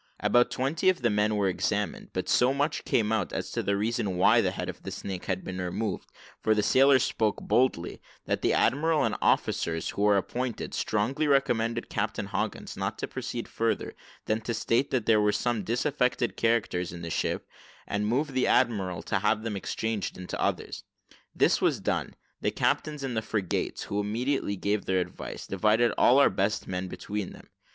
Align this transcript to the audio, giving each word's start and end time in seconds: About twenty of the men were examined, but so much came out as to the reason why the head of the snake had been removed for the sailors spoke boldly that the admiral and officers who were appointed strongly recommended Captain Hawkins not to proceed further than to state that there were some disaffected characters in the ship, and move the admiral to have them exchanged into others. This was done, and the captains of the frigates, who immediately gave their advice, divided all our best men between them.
About 0.19 0.49
twenty 0.49 0.89
of 0.89 1.03
the 1.03 1.11
men 1.11 1.35
were 1.35 1.47
examined, 1.47 2.09
but 2.11 2.27
so 2.27 2.55
much 2.55 2.85
came 2.85 3.11
out 3.11 3.31
as 3.31 3.51
to 3.51 3.61
the 3.61 3.77
reason 3.77 4.17
why 4.17 4.41
the 4.41 4.49
head 4.49 4.67
of 4.67 4.81
the 4.81 4.89
snake 4.89 5.25
had 5.25 5.43
been 5.43 5.61
removed 5.61 6.09
for 6.41 6.55
the 6.55 6.63
sailors 6.63 7.03
spoke 7.03 7.39
boldly 7.47 8.01
that 8.25 8.41
the 8.41 8.51
admiral 8.51 9.03
and 9.03 9.15
officers 9.21 9.91
who 9.91 10.01
were 10.01 10.17
appointed 10.17 10.73
strongly 10.73 11.27
recommended 11.27 11.87
Captain 11.87 12.25
Hawkins 12.25 12.75
not 12.75 12.97
to 12.97 13.07
proceed 13.07 13.47
further 13.47 13.93
than 14.25 14.41
to 14.41 14.55
state 14.55 14.89
that 14.89 15.05
there 15.05 15.21
were 15.21 15.31
some 15.31 15.61
disaffected 15.63 16.35
characters 16.35 16.91
in 16.91 17.03
the 17.03 17.11
ship, 17.11 17.47
and 17.85 18.07
move 18.07 18.33
the 18.33 18.47
admiral 18.47 19.03
to 19.03 19.19
have 19.19 19.43
them 19.43 19.55
exchanged 19.55 20.17
into 20.17 20.41
others. 20.41 20.83
This 21.35 21.61
was 21.61 21.79
done, 21.79 22.05
and 22.07 22.15
the 22.41 22.49
captains 22.49 23.03
of 23.03 23.13
the 23.13 23.21
frigates, 23.21 23.83
who 23.83 23.99
immediately 23.99 24.55
gave 24.55 24.85
their 24.85 24.99
advice, 24.99 25.45
divided 25.45 25.91
all 25.95 26.17
our 26.17 26.31
best 26.31 26.67
men 26.67 26.87
between 26.87 27.33
them. 27.33 27.49